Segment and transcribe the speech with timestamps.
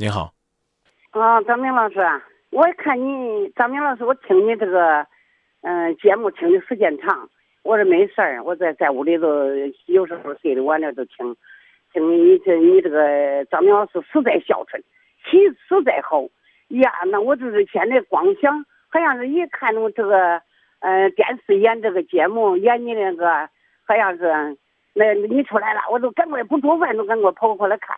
[0.00, 0.32] 你好，
[1.10, 2.00] 啊，张明老师，
[2.52, 5.06] 我看你张明老师，我听你这个
[5.60, 7.28] 嗯、节目听的时间长，
[7.64, 9.28] 我说没事儿，我在在屋里头
[9.84, 11.36] 有时候睡得晚了都听，
[11.92, 14.82] 听你这你这个张明老师实在孝顺，
[15.26, 15.36] 气
[15.68, 16.22] 实在好
[16.68, 16.90] 呀。
[17.08, 20.40] 那我就是现在光想，好像是一看着这个
[20.78, 23.50] 呃电视演这个节目，演你那个
[23.86, 24.56] 好像是
[24.94, 27.94] 那你出来了，我都赶快不做饭都赶快跑过来看。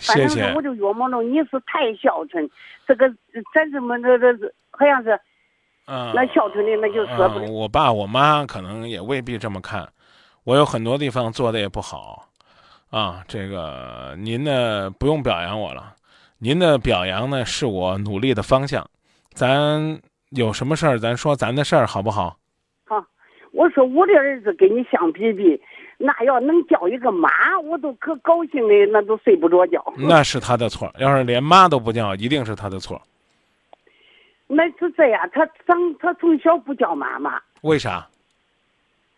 [0.00, 0.62] 反谢谢正是我。
[0.62, 2.48] 就约摸着你是太孝顺，
[2.86, 3.08] 这个
[3.54, 5.18] 咱这么这这这好像是
[5.86, 7.40] 嗯，那孝顺的那就说不。
[7.52, 9.88] 我爸我妈可能也未必这么看，
[10.44, 12.28] 我有很多地方做的也不好，
[12.90, 15.94] 啊，这个您呢不用表扬我了，
[16.38, 18.88] 您的表扬呢是我努力的方向，
[19.32, 22.36] 咱有什么事儿咱说咱的事儿好不好？
[23.52, 25.60] 我说我的儿子跟你相比比，
[25.98, 29.84] 那要能叫一个妈，我都可高兴的，那都睡不着觉。
[29.98, 33.02] 那是他的错，要是连妈都不叫，一定是他的错。
[34.46, 38.06] 那是这样，他长他从小不叫妈妈，为啥？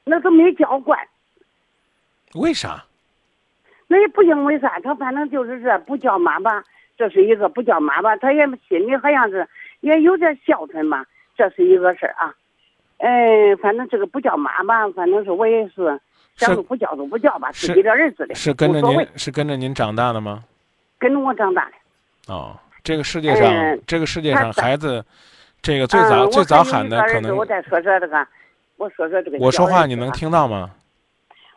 [0.05, 0.99] 那都没叫惯。
[2.35, 2.83] 为啥？
[3.87, 6.65] 那也不因为啥，他反正就是这不叫妈妈，
[6.97, 9.47] 这是一个不叫妈妈，他也心里好像是
[9.81, 11.05] 也有点孝顺嘛，
[11.37, 12.35] 这是一个事儿啊。
[12.99, 16.01] 嗯，反正这个不叫妈妈，反正是我也是
[16.47, 20.43] 想都不叫就不叫吧，自己的儿子的，是跟着您，是跟着您长大的吗？
[20.99, 22.33] 跟着我长大的。
[22.33, 25.05] 哦，这个世界上，嗯这个世界上孩子，
[25.63, 28.27] 这个最早、嗯、最早喊的可能我，再说说这个，
[28.77, 29.39] 我说说这个。
[29.39, 30.11] 我说话你能？
[30.13, 30.71] 听到吗？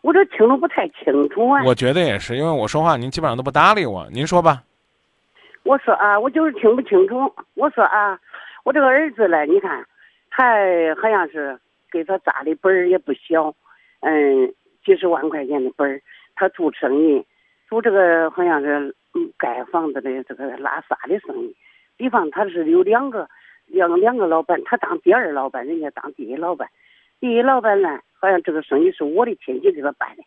[0.02, 1.64] 我这听着不太清楚啊。
[1.64, 4.06] 我觉得也是，因为我说话您基本上都不搭理我。
[4.11, 4.64] 您说吧，
[5.64, 7.34] 我说啊，我就是听不清楚。
[7.54, 8.20] 我说啊，
[8.64, 9.86] 我这个儿子嘞，你看，
[10.30, 11.58] 还好像是
[11.92, 13.54] 给他扎的本儿也不小，
[14.02, 16.02] 嗯，几十万块钱的本儿。
[16.36, 17.23] 他做生意，
[17.70, 18.95] 做这个好像是
[19.38, 21.56] 盖房子的这个拉萨的生意。
[21.95, 23.30] 比方他是有两个
[23.67, 26.67] 两两个老板，他当第二老板，人家当第一老板。
[27.20, 30.23] 第一老板呢，好像这个生意是我的亲戚给他办的，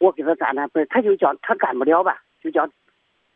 [0.00, 2.68] 我给他扎那本儿，他就叫他干不了吧，就叫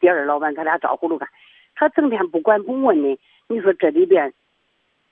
[0.01, 1.29] 第二老板，他俩招呼着干。
[1.77, 4.35] 他整天不管不问的，你说这里边，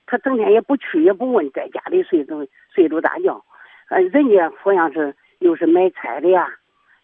[0.05, 2.45] 他整天也不去也不问，在家里睡着
[2.75, 3.45] 睡着大觉，
[3.87, 6.47] 呃，人家好像是又是买菜的呀，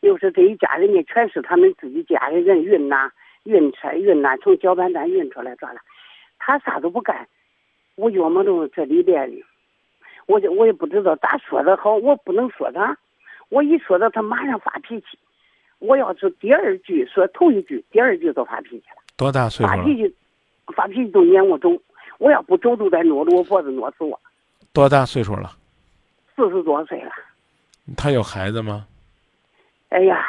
[0.02, 3.12] 又是这一家人家全是他们自己家里人运呐、
[3.44, 5.80] 运车运呐、从搅拌站运出来抓了，
[6.40, 7.28] 他啥都不干，
[7.96, 9.32] 我约摸着这里边，
[10.26, 12.98] 我就我也不知道咋说的好，我不能说他，
[13.50, 15.18] 我一说他他马上发脾气，
[15.80, 19.04] 我要是第二句说头一句，第二句都发脾气了。
[19.16, 19.72] 多大岁数？
[19.72, 20.16] 发脾气，
[20.76, 21.70] 发脾气都撵我走，
[22.18, 24.20] 我要不走都得挪着我脖子挪死我。
[24.74, 25.52] 多大岁数了？
[26.36, 27.12] 四十多岁了，
[27.96, 28.86] 他有孩子吗？
[29.90, 30.26] 哎呀，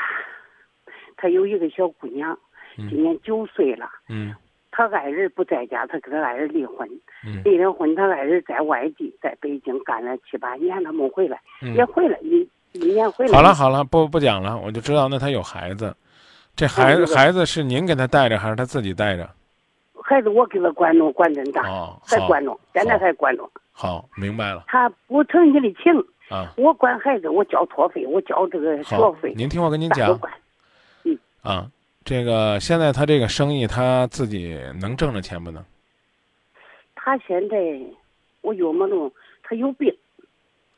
[1.17, 2.39] 他有一个小姑娘，
[2.77, 3.89] 嗯今年九岁了。
[4.09, 4.35] 嗯
[4.77, 6.89] 他爱人不在家，他跟他爱人离婚，
[7.25, 11.87] 嗯离了婚，他爱人在外地，在北京干了七八年，他没回来，也嗯。
[11.87, 13.33] 回来一一年回来。
[13.33, 15.95] 好了好了，不不讲了，我就知道那他有孩子。
[16.57, 19.31] 这孩子孩子是您给他带着还是他自己带着？
[20.03, 23.49] 孩子我给他管着，管真大，哦，还管着，现在还管着。
[23.73, 25.93] 好，明白了他不疼你的情，
[26.29, 26.53] 啊。
[26.57, 30.33] 我管孩子，我交托费，我交这个学费，，您听我跟您讲啥都管。
[31.43, 31.71] 啊，
[32.05, 35.63] 这个现在他这个生意他自己能挣着钱不能？
[36.95, 37.57] 他现在
[38.41, 39.13] 我约摸着
[39.43, 39.95] 他有病，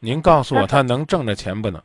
[0.01, 1.81] 您告诉我他他能挣着钱不能？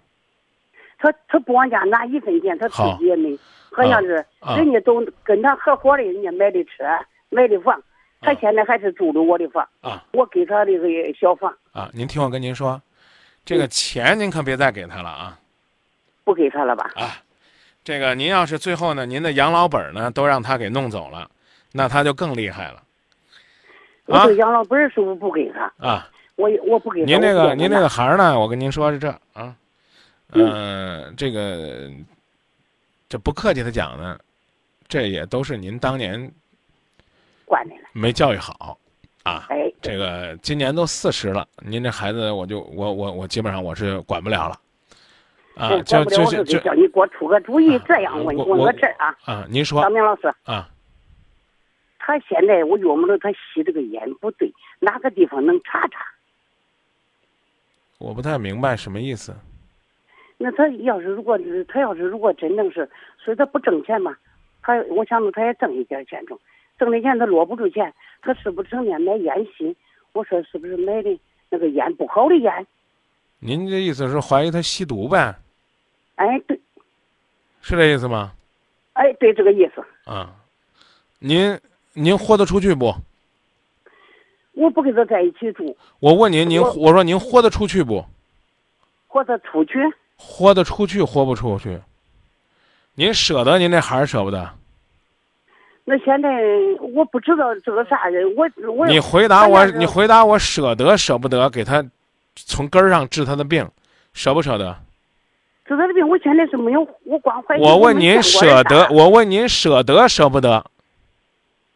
[0.97, 3.38] 他他不往家拿一分钱，他自己也没，
[3.72, 6.83] 好像是啊人家都跟他合伙的，人家买的车
[7.29, 7.79] 买的房，
[8.19, 10.88] 他啊现在还是住着我的房，啊我给他这个
[11.19, 11.89] 小房啊！
[11.93, 12.81] 您听我跟您说，
[13.44, 15.40] 这嗯个钱您可别再给他了啊
[16.24, 16.91] 不给他了吧？
[16.96, 17.18] 啊！
[17.84, 21.29] 这个您要是最后呢，您的养老本呢都让他给弄走了，
[21.72, 22.84] 那他就更厉害了
[24.06, 25.74] 我这养老本儿是不不给他？
[25.78, 26.07] 啊！
[26.35, 27.06] 我我不给他。
[27.06, 29.56] 您那个您那个孩儿呢，我跟您说是这啊，
[30.29, 31.90] 呃，这个
[33.09, 34.18] 这不客气的讲呢，
[34.88, 36.31] 这也都是您当年
[37.46, 38.78] 惯的了，没教育好
[39.23, 39.46] 啊。
[39.50, 44.59] 哎，这个今年都四十了，您这孩子我就我我我基本上我是管不了了，
[45.56, 50.70] 啊，就就就叫你给我出个主意，这样问问我我个这啊，啊，您说张明老师，啊，
[52.00, 56.06] 他现在我约摸着他吸这个烟不对，哪个地方能查查？
[57.97, 59.35] 我不太明白什么意思。
[60.44, 62.90] 那他要是如果是他要是如果真正是，
[63.23, 64.18] 所以他不挣钱嘛，
[64.64, 66.40] 他我想着他也挣一点钱中，
[66.81, 67.93] 挣的钱他落不住钱，
[68.23, 69.78] 他是不是成天买烟吸？
[70.13, 71.16] 我说是不是买的
[71.51, 72.66] 那个烟不好的烟？
[73.37, 75.35] 您这意思是怀疑他吸毒呗？
[76.16, 76.59] 哎，对，
[77.61, 78.31] 是这意思吗？
[78.93, 79.85] 哎，对这个意思。
[80.11, 80.33] 啊，
[81.19, 81.55] 您
[81.93, 82.91] 您豁得出去不？
[84.53, 88.03] 我不跟他在一起住，我问您，您我我说您豁得出去不？
[89.05, 89.77] 豁得出去，
[90.17, 91.79] 豁得出去，豁不出去？
[92.95, 94.49] 您舍得您这孩儿舍不得？
[95.91, 96.29] 那现在
[96.96, 101.84] 我不知道这个啥人，我我你回答我，你回答我，舍得舍不得给他
[102.34, 103.67] 从根儿上治他的病，
[104.14, 104.73] 舍不舍得？
[105.66, 107.61] 治他的病我现在是没有，我光怀疑。
[107.61, 110.66] 我问您舍得，我问您舍得舍不得？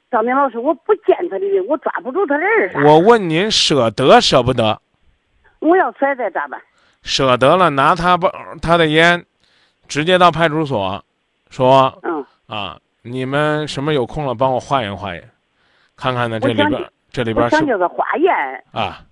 [0.10, 2.82] 张明老师，我不见他的人，我抓不住他人啥。
[2.86, 4.80] 我问您舍得舍不得？
[5.60, 6.58] 我要甩再咋办？
[7.04, 9.26] 舍得了，拿他包他的烟，
[9.90, 11.04] 直接到派出所，
[11.50, 15.30] 说嗯，啊，你们什么有空了，帮我化验化验，
[15.96, 16.70] 看看呢这里边
[17.12, 18.34] 这里边我是想叫他化验。
[18.72, 19.06] 啊，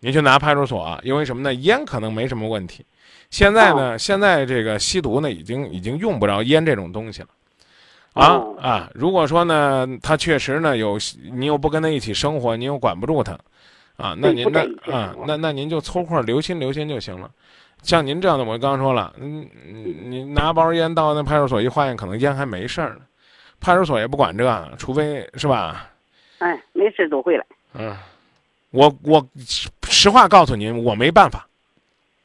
[0.00, 1.52] 您去拿派出所啊，因为什么呢？
[1.54, 2.86] 烟可能没什么问题，
[3.30, 7.28] 现在呢，哦现在这个吸毒呢，已经已经用不着烟这种东西了。
[8.14, 8.90] 啊哦啊！
[8.94, 10.96] 如果说呢，他确实呢有，
[11.32, 13.32] 你又不跟他一起生活，你又管不住他，
[13.98, 17.30] 啊，那您那啊那那您就抽空留心留心就行了。
[17.82, 23.00] 像您这样的，我刚说了，嗯，嗯你拿包烟到那派出所一化验，可能烟还没事儿呢，
[23.66, 25.90] 派出所也不管这，除非是吧？
[26.38, 27.44] 哎，没事都回来。
[27.74, 27.96] 嗯，
[28.70, 29.26] 我我
[29.88, 31.44] 实话告诉您，我没办法，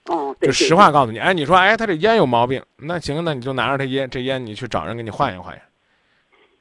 [0.05, 1.17] 哦，对就对实话告诉你。
[1.17, 5.61] 哎，你说哎，他这烟有毛病，那行，那你就拿着他烟，这烟你去找人给你换一换呀。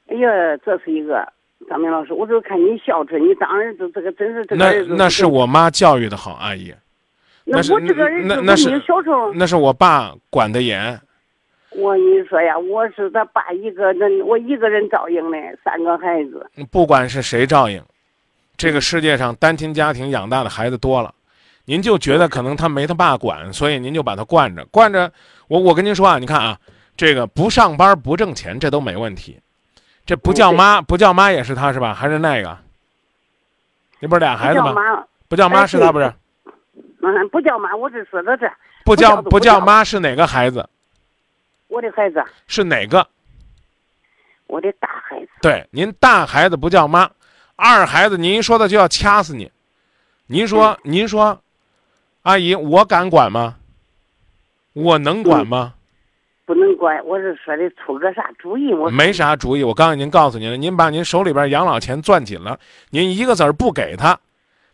[0.07, 1.31] 哎呀，这是一个
[1.69, 4.95] 张明老师，我就看你孝顺，你当儿子这个真是这个那。
[4.95, 6.73] 那是我妈教育的好，阿姨。
[7.43, 10.99] 那我这个儿子，我那那是小时候，那是我爸管得严，
[11.71, 16.45] 我跟你说呀，我是他爸一个人，我一个人照应的三个孩子。
[16.69, 17.81] 不管是谁照应，
[18.57, 21.13] 这个世界上单亲家庭养大的孩子多了，
[21.65, 25.11] 您就觉得可能他没他爸管，所以您就把他惯着，惯着。
[25.47, 26.57] 我我跟您说啊，你看啊，
[26.97, 29.39] 这个不上班不挣钱，这都没问题，
[30.05, 31.93] 这不叫妈，不叫妈也是他是吧？
[31.93, 32.57] 还是那个？
[34.01, 34.73] 你不是俩孩子吗？
[35.29, 36.13] 不叫妈，是他不是？
[37.01, 38.51] 嗯，不叫妈，我是说的这，
[38.83, 40.67] 不叫不叫妈是哪个孩子？
[41.71, 43.07] 我的孩子，是哪个？
[44.47, 47.09] 我的大孩子，对，您大孩子不叫妈，
[47.55, 49.49] 二孩子您一说的就要掐死你。
[50.27, 51.41] 您说，您说，
[52.23, 53.55] 阿姨，我敢管吗？
[54.73, 55.73] 我能管吗？
[56.45, 58.73] 不能管，我是说的出个啥主意？
[58.73, 60.57] 我没啥主意，我刚才已经告诉您了。
[60.57, 62.59] 您把您手里边养老钱攥紧了，
[62.89, 64.19] 您一个子儿不给他，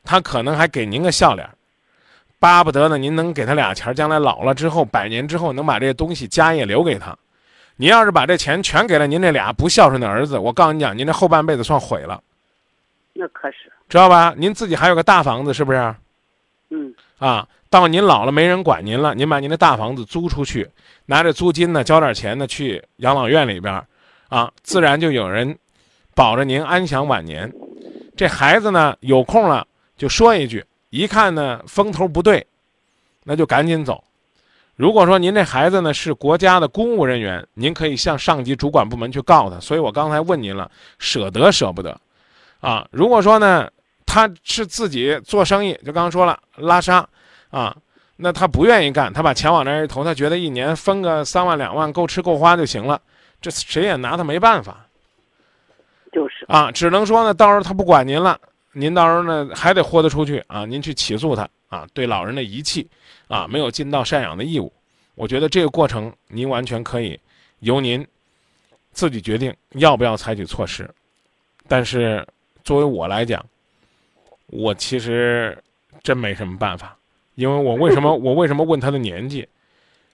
[0.03, 1.53] 他可能还给您个笑脸儿。
[2.39, 7.17] 巴不得呢，您能给他俩钱，将来老了之后，百年之后能把这些东西家业留给他。
[7.77, 12.21] 您要是把这钱全给了您这俩不孝顺的儿子，我告诉你讲，您这后半辈子算毁了，
[13.13, 14.33] 那可是，知道吧？
[14.37, 15.95] 您自己还有个大房子，是不是？
[16.69, 20.67] 嗯，啊，到您老了没人管您了，您把您的大房子租出去，
[21.05, 23.83] 拿着租金呢交点钱呢去养老院里边，
[24.29, 25.57] 啊，自然就有人
[26.15, 27.51] 保着您安享晚年。
[28.15, 32.45] 这孩子呢有空了就说一句，一看呢风头不对，
[33.23, 34.03] 那就赶紧走。
[34.75, 39.59] 如果说您这孩子呢是国家的公务人员，您可以向上级主管部门去告他。
[39.59, 40.69] 所以我刚才问您了，
[40.99, 41.99] 舍得舍不得？
[42.59, 43.69] 啊，如果说呢
[44.05, 47.07] 他是自己做生意，就刚刚说了拉沙，
[47.49, 47.75] 啊，
[48.15, 53.01] 那他不愿意干，他把钱往那儿一投，他觉得一年分个三万两万够吃够花就行了，
[53.41, 54.85] 这谁也拿他没办法
[56.11, 58.39] 就是，啊，只能说呢，到时候他不管您了，
[58.77, 62.87] 您到时候呢还得豁得出去啊，您去起诉他啊，对老人的遗弃
[63.27, 64.71] 啊，没有尽到赡养的义务，
[65.15, 67.19] 我觉得这个过程您完全可以
[67.59, 68.05] 由您
[68.91, 70.89] 自己决定要不要采取措施，
[71.67, 72.25] 但是
[72.63, 73.43] 作为我来讲，
[74.47, 75.57] 我其实
[76.03, 76.95] 真没什么办法。
[77.35, 79.47] 因为我为什么 我为什么问他的年纪？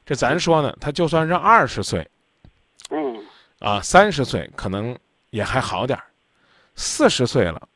[0.05, 2.05] 这咱说呢，他就算是二十岁
[2.89, 3.23] 嗯，
[3.59, 4.97] 啊，三十岁可能
[5.29, 6.05] 也还好点儿，
[6.75, 7.69] 四十岁了，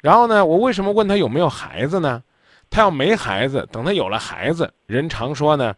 [0.00, 2.22] 然后呢，我为什么问他有没有孩子呢？
[2.70, 5.74] 他要没孩子，等他有了孩子，人常说呢，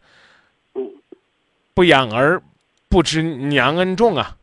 [1.73, 2.41] 不养儿
[2.89, 4.35] 不知娘恩重啊，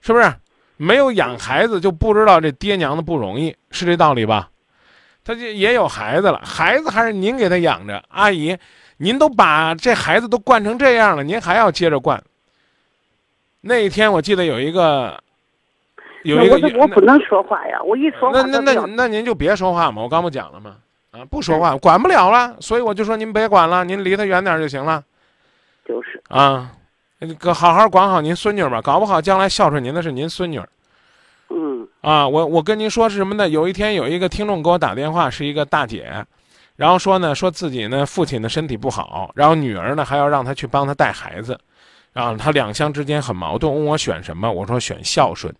[0.00, 0.32] 是不是？
[0.76, 4.50] 没有养孩子就不知道这爹娘的不容易，是这道理吧？
[5.24, 8.56] 他这也有孩子了，孩子还是您给他养着，阿姨，
[8.98, 12.22] 您都把这孩子都惯成这样了，您还要接着惯。
[13.60, 15.20] 那一天我记得有一个，
[16.36, 20.76] 有一个我我不能说话呀，我一说话那那那那您就别说话嘛，我刚不讲了吗？
[21.10, 25.02] 啊，不说话管不了了，所以我就说您别管了，您离他远点就行了
[25.86, 26.72] 就是，啊。
[27.20, 30.68] 你可好好管好您孙女儿吧，搞不好将来孝顺您的是您孙女儿
[31.50, 32.28] 嗯啊。
[32.28, 33.48] 我我跟您说是什么呢？
[33.48, 36.24] 有一天有一个听众给我打电话，是一个大姐，
[36.76, 41.58] 然后说呢，说自己呢父亲的身体不好，然后女儿呢还要让他去帮他带孩子，
[42.12, 45.52] 然后他两相之间很矛盾，问我选什么，我说选孝顺。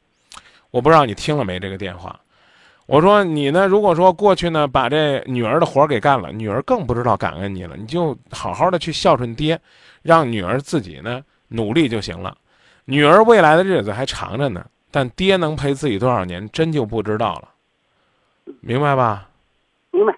[0.70, 2.18] 我不知道你听了没这个电话。
[2.86, 7.76] 我说你呢，如果说过去呢把这女儿的活儿给干了，女儿更不知道感恩你了。
[7.76, 9.60] 你就好好的去孝顺爹，
[10.02, 12.36] 让女儿自己呢努力就行了。
[12.86, 17.48] 女儿未来的日子还长着呢，但爹能陪自己多少年，真就不知道了。
[18.60, 19.28] 明白吧？
[19.90, 20.14] 明白。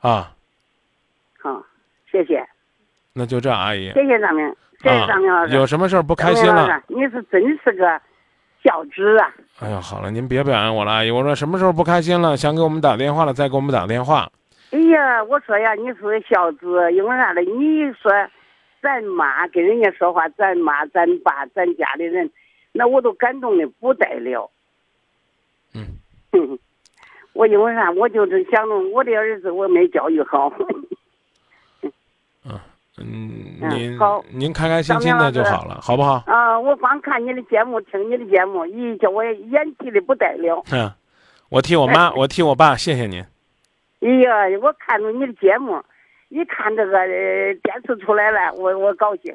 [0.00, 0.32] 啊，
[1.42, 1.62] 好，
[2.10, 2.42] 谢谢，
[3.12, 3.92] 那就这，阿姨。
[3.92, 5.54] 谢谢张明，谢谢张明老啊，师。
[5.54, 6.82] 有什么事儿不开心了？
[6.86, 8.00] 你是真是个
[8.66, 9.32] 孝子啊！
[9.60, 11.10] 哎呀，好了，您别表扬我了，阿姨。
[11.10, 14.28] 我说什么时候不开心了，想给我们打电话了，再给我们打电话。
[14.72, 17.40] 哎呀，我说呀，你是个孝子，因为啥呢？
[17.42, 18.10] 你说
[18.82, 22.28] 咱妈跟人家说话，咱妈、咱爸、咱家里人，
[22.72, 24.50] 那我都感动的不得了。
[25.74, 25.86] 嗯，
[26.32, 26.58] 哼，
[27.32, 27.90] 我因为啥？
[27.92, 30.52] 我就是想着我的儿子，我没教育好。
[32.44, 32.58] 嗯，
[32.98, 36.22] 嗯您好您开开心心的就好了，好不好？
[36.26, 40.62] 啊，我光看你的节目，听你的节目，咦，叫我演技的不得了。
[40.72, 40.90] 嗯，
[41.50, 43.22] 我替我妈， 我替我爸，谢谢您。
[44.00, 45.82] 哎呀，我看着你的节目，
[46.30, 49.34] 一看这个呃电视出来了，我我高兴。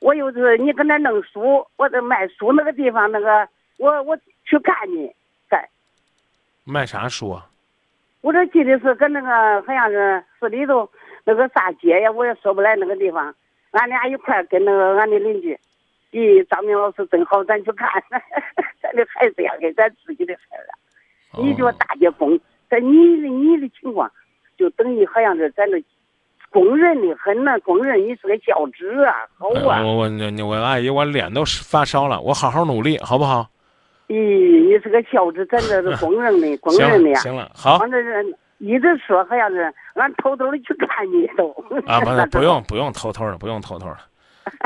[0.00, 3.46] 我又是你搁那弄书，我在卖书那个地方那个，
[3.78, 5.12] 我我去看你，
[5.50, 5.68] 在。
[6.64, 7.46] 卖啥书啊？
[8.20, 9.28] 我这记得是搁那个
[9.62, 10.88] 好像是市里头
[11.28, 13.34] 那个啥街呀，我也说不来那个地方。
[13.72, 15.58] 俺俩一块儿跟那个俺的邻居，
[16.10, 17.86] 咦，张明老师真好，咱去看。
[18.80, 21.42] 咱的孩子呀，跟咱自己的孩子。
[21.42, 24.10] 你就大姐公，在你的你的情况，
[24.56, 25.78] 就等于好像是咱的
[26.48, 29.76] 公认的很呢，公认你是个孝子啊，好啊！
[29.76, 33.46] 哎我我你我阿姨，我脸都发烧了，我好好努力，好不好？
[34.08, 37.20] 咦，你是个孝子，咱这是公认的，公认的呀。
[37.20, 37.78] 行了，好
[38.58, 41.50] 一直说，好像是俺偷偷的去看你都。
[41.86, 43.98] 啊，不是不用不用偷偷的，不用偷偷的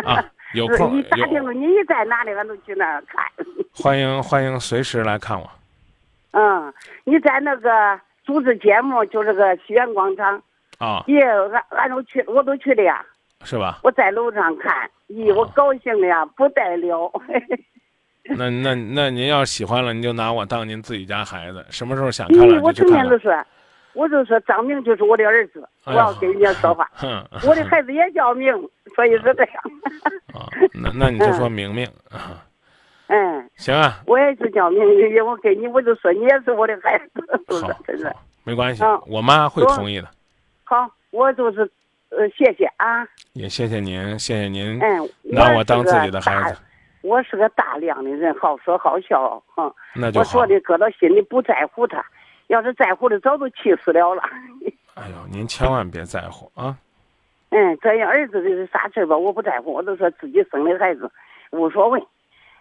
[0.05, 3.25] 啊，有是空你打听有着你在哪里，俺都去那儿看。
[3.75, 5.51] 欢迎欢迎随时来看我。
[6.33, 6.73] 嗯，
[7.05, 10.43] 你在那个组织节目，就这个西园广场，
[10.79, 11.23] 啊，耶，
[11.53, 13.05] 俺俺都去，我都去的呀。
[13.45, 13.81] 是吧？
[13.83, 17.13] 我在楼上看，咦，我高兴的呀不得了。
[18.37, 23.11] 那那那您要喜欢了，您就拿我当您自己家孩子，什么时候想看，了我就去看了。
[23.11, 23.47] 成天都说，
[23.95, 26.89] 我就说张明就是我的儿子，我要跟人家说话。
[26.95, 28.53] 哼， 我的孩子也叫明，
[28.95, 29.63] 所以是这样。
[30.35, 32.43] 啊，那那你就说明明啊，
[33.09, 37.77] 嗯，行啊，我也是叫明，因为我跟你，我就说你也是我的孩子，是不是？
[37.87, 38.11] 真是
[38.45, 40.09] 没关系嗯，我妈会同意的。
[40.65, 41.61] 好，我就是，
[42.09, 46.57] 呃，谢谢啊，也谢谢您，谢谢您嗯，拿我当自己的孩子，
[47.03, 50.47] 我是个大量的人，好说好笑，哈、那就好我说。
[50.47, 52.03] 的搁到心里不在乎他，
[52.53, 54.23] 要是在乎的早都气死了了。
[54.95, 56.77] 哎呦，您千万别在乎啊！
[57.49, 61.11] 嗯，这样儿子就是啥事儿吧，我不在乎，我都说自己生的孩子
[61.51, 62.03] 无所谓。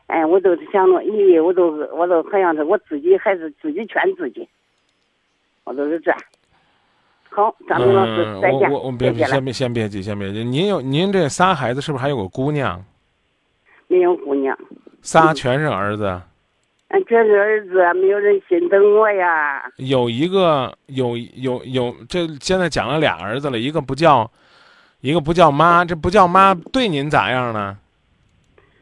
[0.07, 4.47] 哎，我都是想着，咦，我都我都好像是我自己还是自己劝自己，
[5.65, 6.19] 我都是这样。
[7.29, 9.43] 好，张明老师，嗯，再见，我我我别先。
[9.43, 10.41] 别先别急，先别急。
[10.43, 12.81] 您有您这仨孩子是不是还有个姑娘？
[13.87, 14.57] 没有姑娘，
[15.01, 16.21] 仨全是儿子，
[16.91, 19.63] 俺这是儿子，没有人心疼我呀。
[19.77, 24.29] 有一个有有有，这现在讲了俩儿子了，一个不叫，
[24.99, 27.77] 一个不叫妈，这不叫妈对您咋样呢？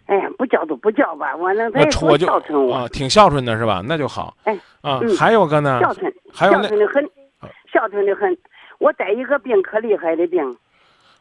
[0.08, 3.84] 哎呀，不叫都不叫吧，我能他也多那我就孝顺我，啊，挺孝顺的是吧？
[3.86, 4.36] 那就好。
[4.46, 7.06] 哎啊嗯，还有个呢，孝顺，还有那孝顺的很
[7.42, 8.36] 啊，孝顺的很。
[8.80, 10.44] 我带一个病可厉害的病，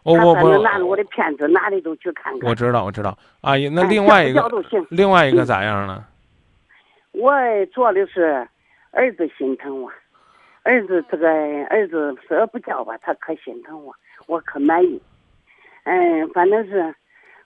[0.05, 2.49] 我我不他反正拿着我的片子，哪里都去看看。
[2.49, 4.49] 我知道我知道，阿姨，那哎另外一个。
[4.89, 6.03] 另外一个咋样呢？
[7.19, 7.33] 我
[7.73, 8.47] 做的是
[8.93, 9.91] 儿子心疼我，
[10.63, 11.29] 儿子这个
[11.65, 13.93] 儿子说不叫吧，他可心疼我，
[14.29, 15.03] 我可满意。
[15.83, 16.95] 嗯，反正是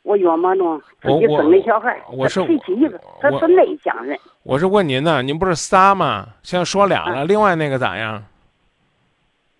[0.02, 4.18] 我约摸着自己生的小孩，我是他脾气一个，他是内向人。
[4.42, 6.28] 我是问您呢，您不是仨吗？
[6.42, 8.22] 现在说俩啊了，另外那个咋样？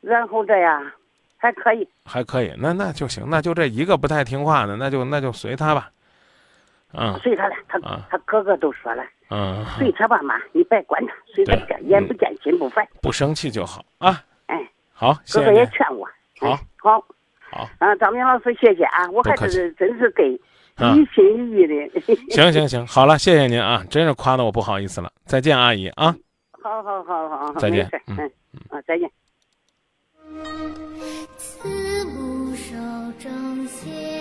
[0.02, 0.92] 然后这样
[1.38, 5.90] 还可以，还可以，那那就行，那就这一个不太听话的，那就那就随他吧。
[6.94, 7.54] 嗯随他了。
[7.66, 9.02] 他、啊他哥哥都说了，
[9.32, 12.86] 嗯，随他吧妈，你别管他，随他对点，眼不见心不烦。
[13.00, 14.22] 不生气就好啊。
[14.46, 14.60] 哎，
[14.92, 15.64] 好，哥哥也。
[15.68, 16.06] 劝我。
[16.38, 17.02] 好哎，好。
[17.50, 20.38] 好，啊，张明老师，谢谢啊，我还是真是给
[20.74, 22.00] 啊一心一意的。
[22.30, 25.10] 行行行，好了，谢谢您啊，真是夸的我不好意思了。
[25.24, 26.14] 再见，阿姨啊。
[26.62, 28.30] 好好好好，再见嗯嗯
[28.68, 29.10] 啊，再见。
[31.36, 31.68] 慈
[32.06, 32.74] 母手
[33.18, 34.11] 中线，